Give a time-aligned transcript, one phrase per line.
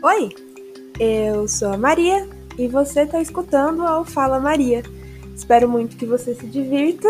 [0.00, 0.28] Oi,
[1.00, 4.84] eu sou a Maria e você está escutando ao Fala Maria.
[5.34, 7.08] Espero muito que você se divirta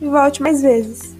[0.00, 1.16] e volte mais vezes.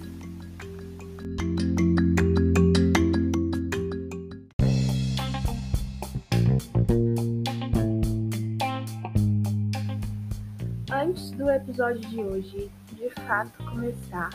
[10.91, 14.29] Antes do episódio de hoje de fato começar,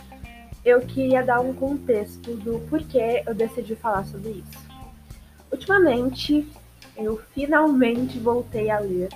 [0.64, 4.72] eu queria dar um contexto do porquê eu decidi falar sobre isso.
[5.50, 6.48] Ultimamente,
[7.04, 9.08] eu finalmente voltei a ler.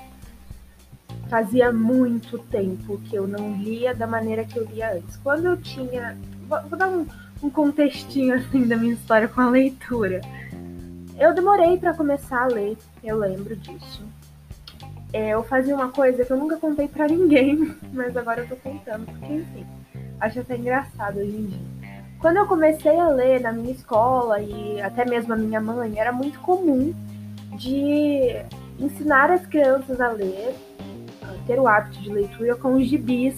[1.29, 5.17] Fazia muito tempo que eu não lia da maneira que eu lia antes.
[5.17, 6.17] Quando eu tinha.
[6.49, 7.07] Vou, dar um,
[7.43, 10.21] um contextinho assim da minha história com a leitura.
[11.19, 14.05] Eu demorei para começar a ler, eu lembro disso.
[15.13, 18.57] É, eu fazia uma coisa que eu nunca contei para ninguém, mas agora eu tô
[18.57, 19.67] contando, porque enfim,
[20.21, 21.77] acho até engraçado hoje em dia.
[22.19, 26.13] Quando eu comecei a ler na minha escola e até mesmo a minha mãe, era
[26.13, 26.95] muito comum
[27.55, 28.45] de
[28.79, 30.55] ensinar as crianças a ler,
[31.23, 33.37] a ter o hábito de leitura com os gibis,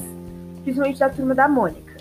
[0.63, 1.97] principalmente da turma da Mônica.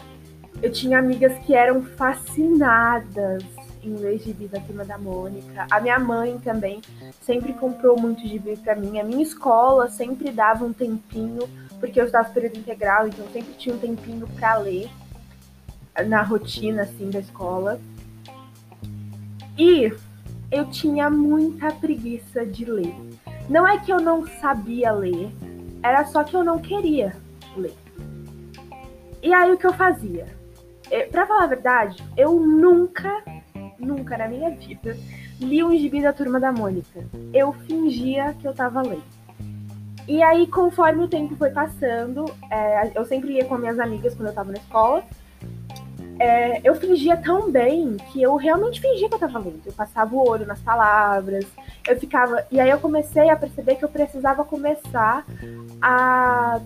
[0.61, 3.43] Eu tinha amigas que eram fascinadas
[3.83, 5.67] em ler gibis da turma da Mônica.
[5.69, 6.81] A minha mãe também
[7.21, 8.99] sempre comprou muito gibi para mim.
[8.99, 11.47] A minha escola sempre dava um tempinho,
[11.79, 14.89] porque eu estava período integral, então sempre tinha um tempinho para ler
[16.07, 17.79] na rotina assim da escola.
[19.57, 19.93] E
[20.51, 22.93] eu tinha muita preguiça de ler.
[23.49, 25.31] Não é que eu não sabia ler,
[25.83, 27.15] era só que eu não queria
[27.55, 27.75] ler.
[29.21, 30.27] E aí o que eu fazia?
[30.89, 33.23] É, pra falar a verdade, eu nunca,
[33.79, 34.97] nunca na minha vida
[35.39, 37.05] li um gibi da Turma da Mônica.
[37.33, 39.17] Eu fingia que eu tava lendo.
[40.07, 44.29] E aí, conforme o tempo foi passando, é, eu sempre ia com minhas amigas quando
[44.29, 45.03] eu tava na escola,
[46.19, 49.61] é, eu fingia tão bem que eu realmente fingia que eu tava lendo.
[49.65, 51.45] Eu passava o olho nas palavras,
[51.87, 52.45] eu ficava.
[52.51, 55.25] E aí eu comecei a perceber que eu precisava começar
[55.81, 56.59] a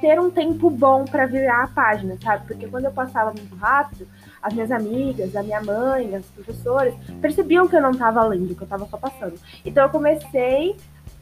[0.00, 2.46] ter um tempo bom para virar a página, sabe?
[2.46, 4.06] Porque quando eu passava muito rápido,
[4.42, 8.62] as minhas amigas, a minha mãe, as professoras percebiam que eu não estava lendo, que
[8.62, 9.34] eu estava só passando.
[9.64, 10.76] Então eu comecei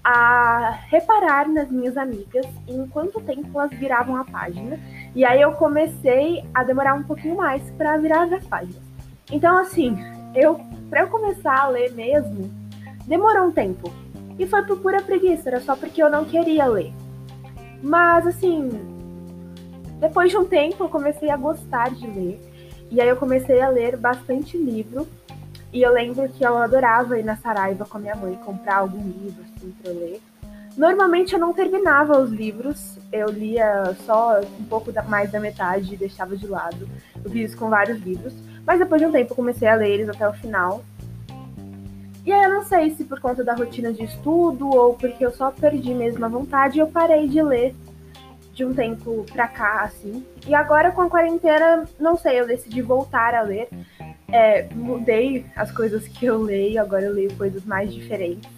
[0.09, 4.79] a reparar nas minhas amigas em quanto tempo elas viravam a página.
[5.17, 8.85] E aí eu comecei a demorar um pouquinho mais para virar as páginas.
[9.33, 9.99] Então, assim,
[10.33, 12.49] eu para eu começar a ler mesmo,
[13.05, 13.93] demorou um tempo.
[14.39, 16.93] E foi por pura preguiça, era só porque eu não queria ler.
[17.83, 18.71] Mas, assim,
[19.99, 22.41] depois de um tempo eu comecei a gostar de ler.
[22.93, 25.09] E aí eu comecei a ler bastante livro.
[25.73, 29.03] E eu lembro que eu adorava ir na Saraiva com a minha mãe comprar algum
[29.03, 30.21] livro assim para ler.
[30.77, 35.97] Normalmente eu não terminava os livros, eu lia só um pouco mais da metade e
[35.97, 36.87] deixava de lado.
[37.25, 38.35] Eu fiz isso com vários livros,
[38.67, 40.85] mas depois de um tempo eu comecei a ler eles até o final.
[42.27, 45.31] E aí eu não sei se por conta da rotina de estudo ou porque eu
[45.31, 47.75] só perdi mesmo a vontade, eu parei de ler
[48.57, 50.27] de um tempo pra cá, assim.
[50.49, 53.69] E agora com a quarentena, não sei, eu decidi voltar a ler
[54.33, 58.51] é, mudei as coisas que eu leio, agora eu leio coisas mais diferentes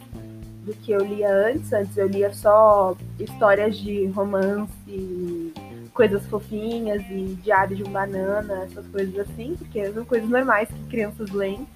[0.65, 1.73] do que eu lia antes.
[1.73, 5.53] Antes eu lia só histórias de romance,
[5.93, 10.89] coisas fofinhas e diário de um banana, essas coisas assim, porque são coisas normais que
[10.89, 11.67] crianças leem.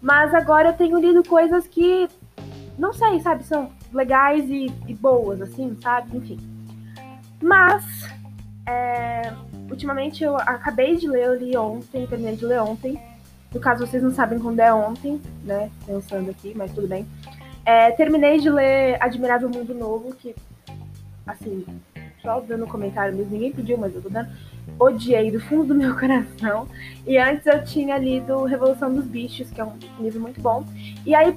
[0.00, 2.08] Mas agora eu tenho lido coisas que,
[2.78, 6.16] não sei, sabe, são legais e, e boas, assim, sabe?
[6.16, 6.55] Enfim.
[7.40, 7.84] Mas,
[8.66, 9.32] é,
[9.70, 13.00] ultimamente eu acabei de ler, eu li ontem, terminei de ler ontem,
[13.56, 15.70] no caso, vocês não sabem quando é ontem, né?
[15.86, 17.06] Pensando aqui, mas tudo bem.
[17.64, 20.34] É, terminei de ler Admirável Mundo Novo, que,
[21.26, 21.64] assim,
[22.20, 24.28] só dando comentário mesmo, ninguém pediu, mas eu tô dando.
[24.78, 26.68] Odiei do fundo do meu coração.
[27.06, 30.64] E antes eu tinha lido Revolução dos Bichos, que é um livro muito bom.
[31.06, 31.34] E aí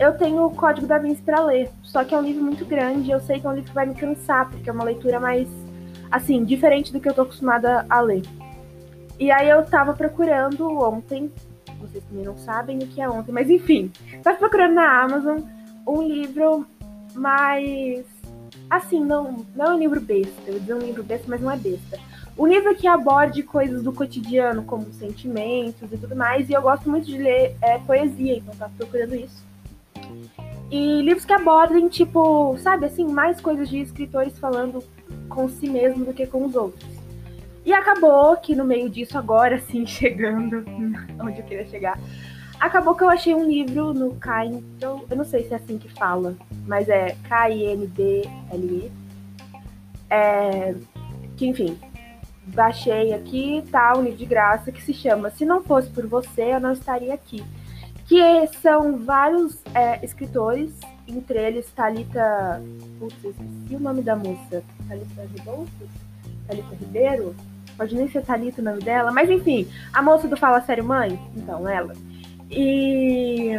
[0.00, 1.70] eu tenho o Código da Vinci para ler.
[1.82, 3.86] Só que é um livro muito grande, eu sei que é um livro que vai
[3.86, 5.46] me cansar, porque é uma leitura mais,
[6.10, 8.22] assim, diferente do que eu tô acostumada a ler.
[9.18, 11.30] E aí eu tava procurando ontem
[11.80, 13.90] vocês também não sabem o que é ontem, mas enfim,
[14.22, 15.40] tava procurando na Amazon
[15.86, 16.66] um livro
[17.14, 18.04] mais.
[18.68, 21.50] Assim, não, não é um livro besta, eu ia dizer um livro besta, mas não
[21.50, 21.98] é besta.
[22.38, 26.88] Um livro que aborde coisas do cotidiano, como sentimentos e tudo mais, e eu gosto
[26.88, 29.49] muito de ler é, poesia, então tava procurando isso.
[30.70, 34.82] E livros que abordem, tipo, sabe, assim, mais coisas de escritores falando
[35.28, 36.88] com si mesmo do que com os outros.
[37.64, 40.64] E acabou que no meio disso, agora sim, chegando
[41.20, 41.98] onde eu queria chegar,
[42.58, 45.88] acabou que eu achei um livro no Kindle, eu não sei se é assim que
[45.88, 46.36] fala,
[46.66, 48.92] mas é K-I-N-D-L-E.
[50.08, 50.74] É,
[51.36, 51.78] que enfim,
[52.46, 56.42] baixei aqui, tá, um livro de graça que se chama Se Não Fosse Por Você,
[56.42, 57.44] Eu Não Estaria Aqui.
[58.10, 60.72] Que são vários é, escritores
[61.06, 62.60] entre eles Thalita.
[62.98, 64.64] Putz, esqueci o nome da moça.
[64.88, 65.88] Thalita Rebouças?
[66.48, 67.36] Thalita Ribeiro?
[67.76, 71.20] Pode nem ser Thalita o nome dela, mas enfim, a moça do Fala Sério Mãe,
[71.36, 71.94] então, ela.
[72.50, 73.52] E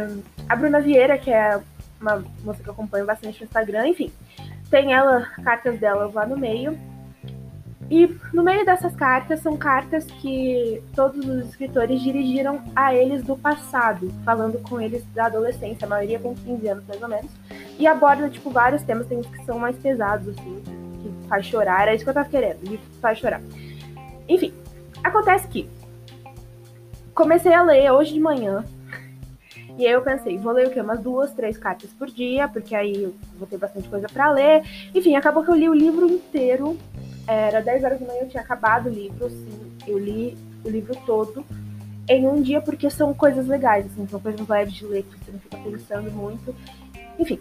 [0.46, 1.58] a Bruna Vieira, que é
[1.98, 4.12] uma moça que eu acompanho bastante no Instagram, enfim.
[4.68, 6.78] Tem ela, cartas dela lá no meio.
[7.92, 13.36] E no meio dessas cartas são cartas que todos os escritores dirigiram a eles do
[13.36, 17.30] passado, falando com eles da adolescência, a maioria com 15 anos mais ou menos.
[17.78, 20.62] E aborda, tipo, vários temas, tem que são mais pesados, assim,
[21.02, 21.82] que faz chorar.
[21.82, 23.42] Era isso que eu tava querendo, que faz chorar.
[24.26, 24.54] Enfim,
[25.04, 25.68] acontece que
[27.14, 28.64] comecei a ler hoje de manhã.
[29.78, 30.82] E aí eu pensei, vou ler o quê?
[30.82, 34.62] Umas duas, três cartas por dia, porque aí eu vou ter bastante coisa para ler.
[34.94, 36.78] Enfim, acabou que eu li o livro inteiro.
[37.26, 39.72] Era 10 horas da manhã, eu tinha acabado o livro, sim.
[39.86, 41.44] Eu li o livro todo
[42.08, 45.32] em um dia, porque são coisas legais, assim, são coisas leves de ler, que você
[45.32, 46.54] não fica pensando muito.
[47.18, 47.40] Enfim.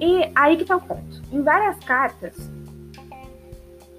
[0.00, 1.22] E aí que tá o ponto.
[1.32, 2.50] Em várias cartas,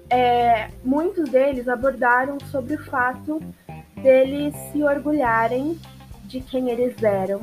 [0.08, 3.40] é, muitos deles abordaram sobre o fato
[4.02, 5.78] deles se orgulharem
[6.24, 7.42] de quem eles eram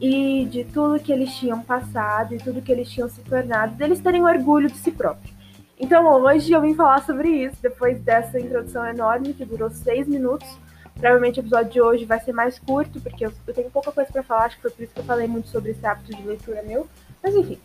[0.00, 4.00] e de tudo que eles tinham passado e tudo que eles tinham se tornado, deles
[4.00, 5.35] terem orgulho de si próprios.
[5.78, 10.48] Então hoje eu vim falar sobre isso, depois dessa introdução enorme que durou seis minutos.
[10.94, 14.10] Provavelmente o episódio de hoje vai ser mais curto, porque eu, eu tenho pouca coisa
[14.10, 16.22] para falar, acho que foi por isso que eu falei muito sobre esse hábito de
[16.22, 16.88] leitura meu.
[17.22, 17.58] Mas enfim,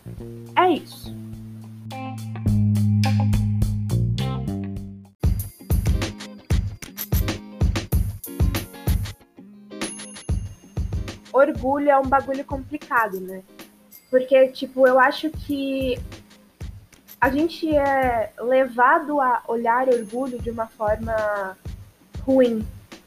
[0.54, 1.14] é isso.
[11.32, 13.42] orgulho é um bagulho complicado, né?
[14.10, 15.98] Porque, tipo, eu acho que
[17.22, 21.56] a gente é levado a olhar orgulho de uma forma
[22.26, 22.66] ruim,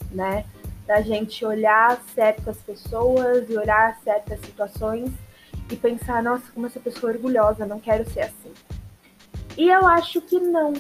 [0.09, 0.45] né?
[0.87, 5.11] Da gente olhar certas pessoas e olhar certas situações
[5.69, 8.53] e pensar, nossa, como essa pessoa é orgulhosa, não quero ser assim.
[9.57, 10.71] E eu acho que não.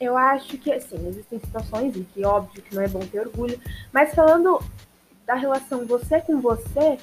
[0.00, 3.60] Eu acho que, assim, existem situações em que, óbvio, que não é bom ter orgulho,
[3.92, 4.62] mas falando
[5.26, 6.96] da relação você com você,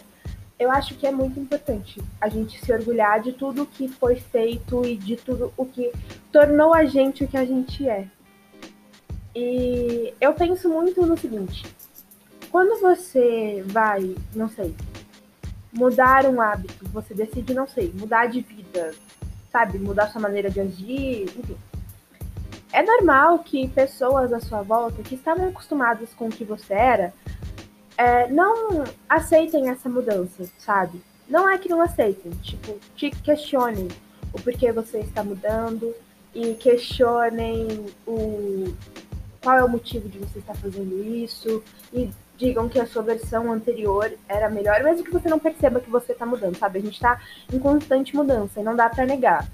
[0.59, 4.85] eu acho que é muito importante a gente se orgulhar de tudo que foi feito
[4.85, 5.91] e de tudo o que
[6.31, 8.05] tornou a gente o que a gente é.
[9.33, 11.63] E eu penso muito no seguinte:
[12.51, 14.75] quando você vai, não sei,
[15.71, 18.93] mudar um hábito, você decide, não sei, mudar de vida,
[19.49, 21.57] sabe, mudar sua maneira de agir, enfim.
[22.71, 27.13] É normal que pessoas à sua volta que estavam acostumadas com o que você era
[27.99, 31.01] é, não aceitem essa mudança, sabe?
[31.27, 33.89] Não é que não aceitem, tipo, te questionem
[34.31, 35.93] o porquê você está mudando
[36.33, 38.73] e questionem o
[39.41, 41.61] qual é o motivo de você estar fazendo isso
[41.93, 45.89] e digam que a sua versão anterior era melhor, mesmo que você não perceba que
[45.89, 46.79] você está mudando, sabe?
[46.79, 47.19] A gente está
[47.51, 49.45] em constante mudança e não dá para negar.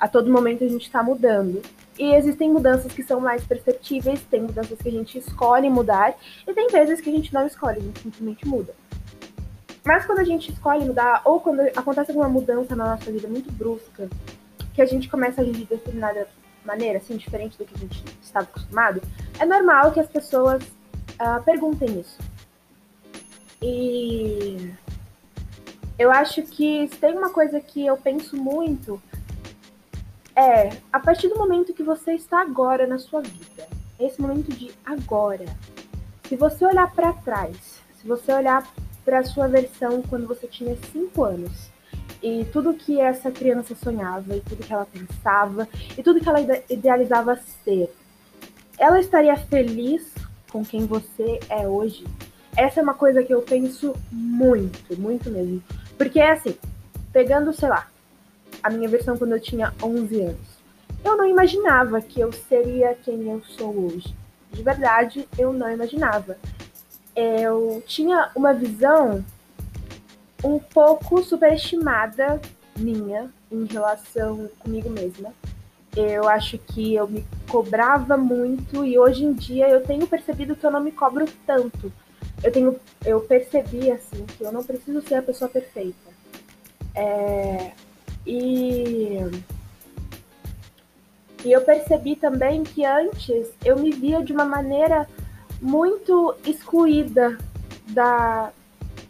[0.00, 1.62] A todo momento a gente está mudando.
[1.98, 6.14] E existem mudanças que são mais perceptíveis, tem mudanças que a gente escolhe mudar,
[6.46, 8.74] e tem vezes que a gente não escolhe, a gente simplesmente muda.
[9.84, 13.52] Mas quando a gente escolhe mudar, ou quando acontece alguma mudança na nossa vida muito
[13.52, 14.08] brusca,
[14.72, 16.28] que a gente começa a agir de determinada
[16.64, 19.02] maneira, assim, diferente do que a gente estava acostumado,
[19.38, 22.18] é normal que as pessoas uh, perguntem isso.
[23.60, 24.72] E
[25.98, 29.00] eu acho que se tem uma coisa que eu penso muito
[30.36, 34.70] é a partir do momento que você está agora na sua vida, esse momento de
[34.84, 35.44] agora.
[36.28, 38.66] Se você olhar para trás, se você olhar
[39.04, 41.70] para a sua versão quando você tinha 5 anos,
[42.22, 46.40] e tudo que essa criança sonhava, e tudo que ela pensava, e tudo que ela
[46.70, 47.92] idealizava ser,
[48.78, 50.14] ela estaria feliz
[50.50, 52.06] com quem você é hoje?
[52.56, 55.62] Essa é uma coisa que eu penso muito, muito mesmo.
[55.98, 56.56] Porque é assim,
[57.12, 57.88] pegando, sei lá,
[58.62, 60.62] a minha versão quando eu tinha 11 anos.
[61.04, 64.14] Eu não imaginava que eu seria quem eu sou hoje.
[64.52, 66.36] De verdade, eu não imaginava.
[67.16, 69.24] Eu tinha uma visão
[70.44, 72.40] um pouco superestimada
[72.76, 75.32] minha em relação comigo mesma.
[75.94, 80.64] Eu acho que eu me cobrava muito e hoje em dia eu tenho percebido que
[80.64, 81.92] eu não me cobro tanto.
[82.42, 86.10] Eu tenho, eu percebi assim que eu não preciso ser a pessoa perfeita.
[86.94, 87.72] É,
[88.26, 89.18] e,
[91.44, 95.08] e eu percebi também que antes eu me via de uma maneira
[95.60, 97.38] muito excluída
[97.88, 98.52] da,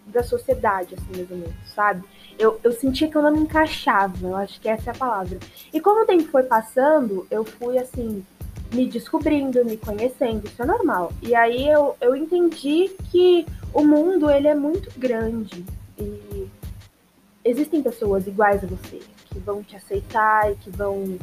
[0.07, 2.05] da sociedade, assim, mais ou menos, sabe?
[2.39, 5.39] Eu, eu sentia que eu não me encaixava, eu acho que essa é a palavra.
[5.73, 8.25] E como o tempo foi passando, eu fui, assim,
[8.73, 11.13] me descobrindo, me conhecendo, isso é normal.
[11.23, 15.65] E aí eu, eu entendi que o mundo, ele é muito grande.
[15.99, 16.32] E
[17.45, 21.19] existem pessoas iguais a você, que vão te aceitar e que vão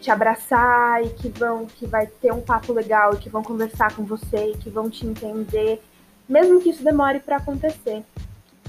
[0.00, 3.94] te abraçar e que vão que vai ter um papo legal e que vão conversar
[3.94, 5.82] com você e que vão te entender,
[6.28, 8.04] mesmo que isso demore para acontecer.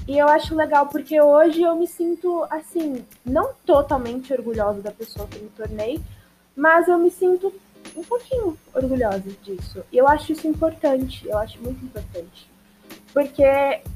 [0.08, 5.28] E eu acho legal porque hoje eu me sinto assim, não totalmente orgulhosa da pessoa
[5.28, 6.00] que me tornei,
[6.56, 7.52] mas eu me sinto
[7.96, 9.84] um pouquinho orgulhosa disso.
[9.92, 12.49] E eu acho isso importante, eu acho muito importante.
[13.12, 13.42] Porque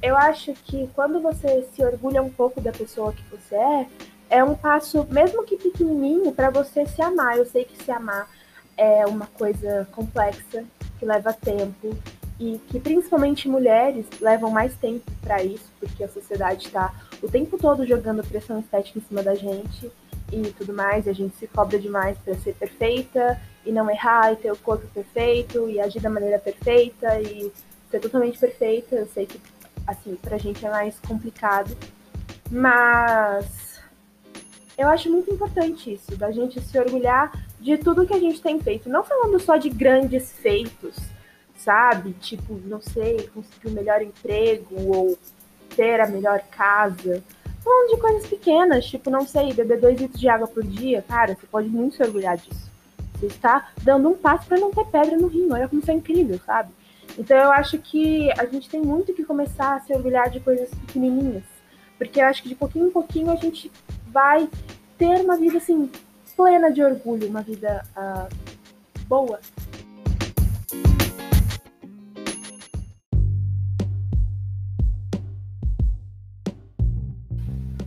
[0.02, 3.86] eu acho que quando você se orgulha um pouco da pessoa que você é,
[4.30, 7.38] é um passo, mesmo que pequenininho, para você se amar.
[7.38, 8.28] Eu sei que se amar
[8.76, 10.64] é uma coisa complexa,
[10.98, 11.96] que leva tempo
[12.38, 16.92] e que principalmente mulheres levam mais tempo para isso, porque a sociedade está
[17.22, 19.90] o tempo todo jogando pressão estética em cima da gente
[20.32, 24.32] e tudo mais, e a gente se cobra demais para ser perfeita e não errar
[24.32, 27.52] e ter o corpo perfeito e agir da maneira perfeita e
[27.94, 28.96] ser totalmente perfeita.
[28.96, 29.40] Eu sei que
[29.86, 31.76] assim, pra gente é mais complicado,
[32.50, 33.80] mas
[34.76, 38.58] eu acho muito importante isso, da gente se orgulhar de tudo que a gente tem
[38.60, 38.88] feito.
[38.88, 40.96] Não falando só de grandes feitos,
[41.56, 42.12] sabe?
[42.14, 45.18] Tipo, não sei, conseguir o um melhor emprego ou
[45.76, 47.22] ter a melhor casa.
[47.62, 51.34] Falando de coisas pequenas, tipo, não sei, beber dois litros de água por dia, cara,
[51.34, 52.70] você pode muito se orgulhar disso.
[53.14, 55.50] Você está dando um passo para não ter pedra no rim.
[55.50, 56.70] Olha como isso é incrível, sabe?
[57.16, 60.68] Então eu acho que a gente tem muito que começar a se orgulhar de coisas
[60.70, 61.44] pequenininhas.
[61.96, 63.70] Porque eu acho que de pouquinho em pouquinho a gente
[64.08, 64.48] vai
[64.98, 65.90] ter uma vida assim
[66.36, 68.28] plena de orgulho, uma vida uh,
[69.06, 69.38] boa.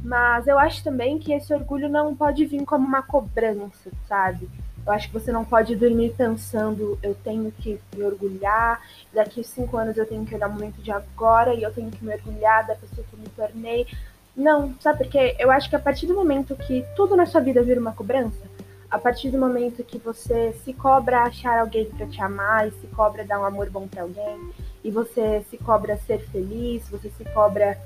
[0.01, 4.49] Mas eu acho também que esse orgulho não pode vir como uma cobrança, sabe?
[4.87, 8.81] Eu acho que você não pode dormir pensando, eu tenho que me orgulhar,
[9.13, 12.03] daqui cinco anos eu tenho que olhar o momento de agora e eu tenho que
[12.05, 13.85] me orgulhar da pessoa que me tornei.
[14.33, 17.61] Não, sabe porque eu acho que a partir do momento que tudo na sua vida
[17.61, 18.41] vira uma cobrança,
[18.89, 22.87] a partir do momento que você se cobra achar alguém para te amar e se
[22.87, 24.39] cobra dar um amor bom para alguém,
[24.85, 27.77] e você se cobra ser feliz, você se cobra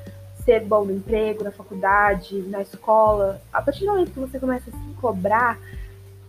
[0.45, 4.69] ser bom no emprego, na faculdade, na escola, a partir do momento que você começa
[4.69, 5.57] a se cobrar,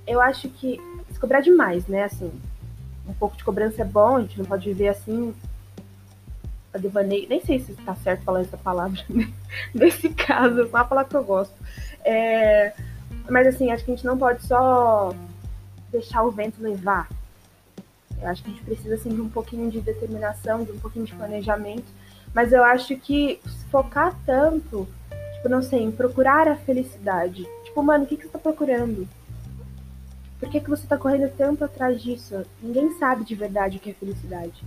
[0.07, 0.81] eu acho que
[1.11, 2.05] se cobrar demais, né?
[2.05, 2.31] Assim,
[3.09, 5.35] um pouco de cobrança é bom, a gente não pode viver assim
[6.73, 7.29] a devaneio.
[7.29, 9.01] Nem sei se está certo falar essa palavra
[9.75, 11.55] nesse caso, é uma palavra que eu gosto.
[12.05, 12.73] É,
[13.29, 15.15] mas assim, acho que a gente não pode só
[15.91, 17.09] deixar o vento levar.
[18.21, 21.05] Eu acho que a gente precisa assim, de um pouquinho de determinação, de um pouquinho
[21.05, 21.87] de planejamento.
[22.33, 23.41] Mas eu acho que
[23.71, 24.89] focar tanto,
[25.35, 27.47] tipo, não sei, em procurar a felicidade.
[27.65, 29.07] Tipo, mano, o que, que você tá procurando?
[30.43, 32.45] Por que, que você tá correndo tanto atrás disso?
[32.61, 34.65] Ninguém sabe de verdade o que é felicidade.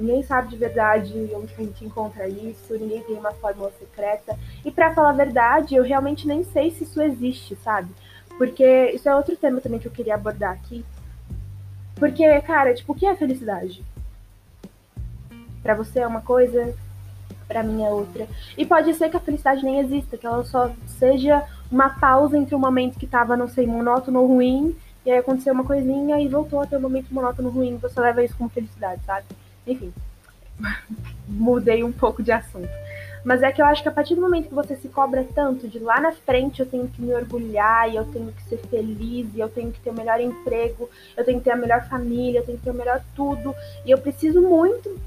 [0.00, 4.38] Ninguém sabe de verdade onde a gente encontra isso, ninguém tem uma fórmula secreta.
[4.64, 7.90] E para falar a verdade, eu realmente nem sei se isso existe, sabe?
[8.38, 10.82] Porque isso é outro tema também que eu queria abordar aqui.
[11.96, 13.84] Porque, cara, tipo, o que é felicidade?
[15.62, 16.74] Para você é uma coisa,
[17.46, 18.26] para mim é outra.
[18.56, 22.54] E pode ser que a felicidade nem exista, que ela só seja uma pausa entre
[22.54, 26.28] um momento que tava, não sei, monótono ou ruim, e aí aconteceu uma coisinha e
[26.28, 29.26] voltou a ter um momento monótono ruim, você leva isso como felicidade, sabe?
[29.66, 29.92] Enfim,
[31.26, 32.68] mudei um pouco de assunto.
[33.24, 35.68] Mas é que eu acho que a partir do momento que você se cobra tanto
[35.68, 39.26] de lá na frente eu tenho que me orgulhar e eu tenho que ser feliz
[39.34, 42.38] e eu tenho que ter o melhor emprego, eu tenho que ter a melhor família,
[42.40, 44.98] eu tenho que ter o melhor tudo e eu preciso muito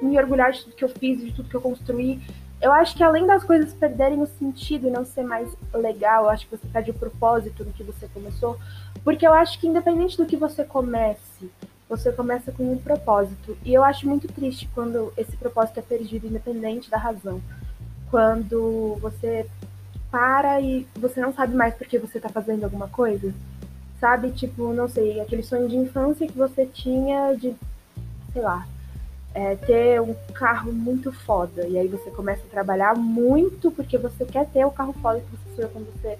[0.00, 2.20] me orgulhar de tudo que eu fiz, de tudo que eu construí.
[2.60, 6.30] Eu acho que além das coisas perderem o sentido e não ser mais legal, eu
[6.30, 8.58] acho que você perde o propósito do que você começou,
[9.02, 11.50] porque eu acho que independente do que você comece,
[11.88, 13.56] você começa com um propósito.
[13.64, 17.40] E eu acho muito triste quando esse propósito é perdido, independente da razão.
[18.10, 19.46] Quando você
[20.10, 23.32] para e você não sabe mais por que você está fazendo alguma coisa.
[23.98, 24.32] Sabe?
[24.32, 27.54] Tipo, não sei, aquele sonho de infância que você tinha de,
[28.32, 28.66] sei lá,
[29.34, 31.66] é, ter um carro muito foda.
[31.66, 35.36] E aí você começa a trabalhar muito porque você quer ter o carro foda que
[35.36, 36.18] você sonhou quando você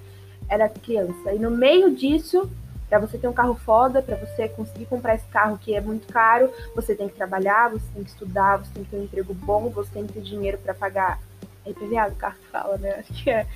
[0.48, 1.32] era criança.
[1.32, 2.50] E no meio disso,
[2.88, 6.12] para você ter um carro foda, para você conseguir comprar esse carro que é muito
[6.12, 9.34] caro, você tem que trabalhar, você tem que estudar, você tem que ter um emprego
[9.34, 11.20] bom, você tem que ter dinheiro para pagar.
[11.64, 12.96] É IPVA do carro fala, né?
[13.00, 13.46] Acho que é.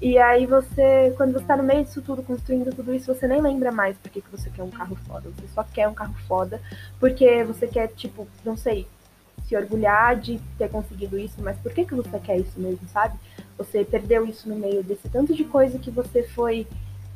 [0.00, 3.40] E aí você, quando você tá no meio disso tudo, construindo tudo isso, você nem
[3.40, 5.30] lembra mais por que, que você quer um carro foda.
[5.30, 6.60] Você só quer um carro foda
[7.00, 8.86] porque você quer, tipo, não sei,
[9.46, 13.16] se orgulhar de ter conseguido isso, mas por que, que você quer isso mesmo, sabe?
[13.56, 16.66] Você perdeu isso no meio desse tanto de coisa que você foi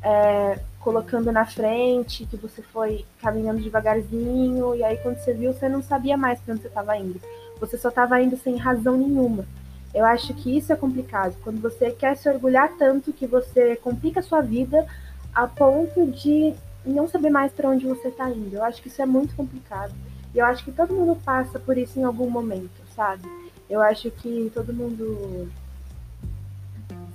[0.01, 5.67] é, colocando na frente, que você foi caminhando devagarzinho, e aí quando você viu, você
[5.67, 7.19] não sabia mais para onde você estava indo.
[7.59, 9.45] Você só estava indo sem razão nenhuma.
[9.93, 14.21] Eu acho que isso é complicado, quando você quer se orgulhar tanto que você complica
[14.21, 14.87] a sua vida
[15.33, 16.53] a ponto de
[16.85, 18.55] não saber mais para onde você está indo.
[18.55, 19.93] Eu acho que isso é muito complicado.
[20.33, 23.23] E eu acho que todo mundo passa por isso em algum momento, sabe?
[23.69, 25.49] Eu acho que todo mundo,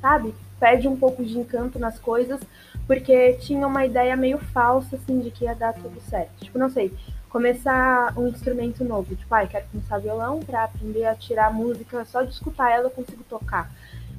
[0.00, 2.40] sabe, perde um pouco de encanto nas coisas
[2.86, 6.30] porque tinha uma ideia meio falsa, assim, de que ia dar tudo certo.
[6.40, 6.94] Tipo, não sei,
[7.28, 9.14] começar um instrumento novo.
[9.16, 12.84] Tipo, ai, ah, quero começar violão pra aprender a tirar música, só de escutar ela
[12.84, 13.70] eu consigo tocar.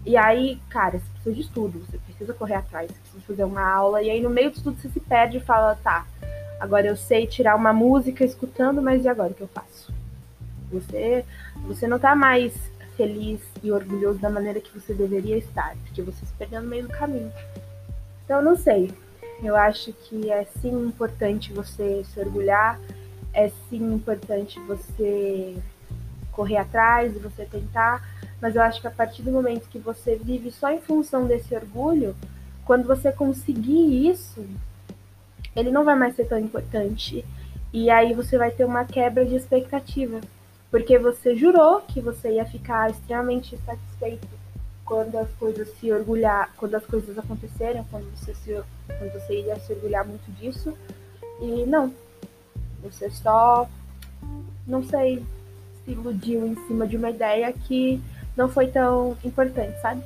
[0.06, 3.62] E aí, cara, você precisa de estudo, você precisa correr atrás, você precisa fazer uma
[3.62, 6.06] aula, e aí no meio de tudo você se perde e fala, tá,
[6.59, 9.93] agora eu sei tirar uma música escutando, mas e agora o que eu faço?
[10.71, 11.23] Você,
[11.65, 12.53] você não tá mais
[12.95, 16.83] feliz e orgulhoso da maneira que você deveria estar, porque você se perdeu no meio
[16.83, 17.31] do caminho.
[18.25, 18.91] Então, não sei.
[19.41, 22.79] Eu acho que é sim importante você se orgulhar,
[23.33, 25.55] é sim importante você
[26.31, 28.03] correr atrás, você tentar,
[28.41, 31.55] mas eu acho que a partir do momento que você vive só em função desse
[31.55, 32.15] orgulho,
[32.65, 34.45] quando você conseguir isso,
[35.57, 37.25] ele não vai mais ser tão importante.
[37.73, 40.21] E aí você vai ter uma quebra de expectativa,
[40.69, 44.27] porque você jurou que você ia ficar extremamente satisfeito
[44.85, 48.53] quando as coisas se orgulhar, quando as coisas aconteceram, quando você se,
[48.87, 50.77] quando você ia se orgulhar muito disso.
[51.41, 51.93] E não,
[52.81, 53.67] você só,
[54.65, 55.25] não sei,
[55.83, 58.01] se iludiu em cima de uma ideia que
[58.35, 60.03] não foi tão importante, sabe?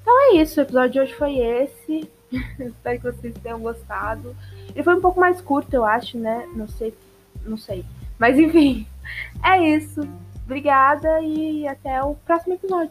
[0.00, 2.08] Então é isso, o episódio de hoje foi esse.
[2.58, 4.34] Espero que vocês tenham gostado.
[4.74, 6.48] Ele foi um pouco mais curto, eu acho, né?
[6.54, 6.94] Não sei,
[7.44, 7.84] não sei.
[8.18, 8.86] Mas enfim,
[9.44, 10.00] é isso.
[10.44, 12.90] Obrigada e até o próximo episódio.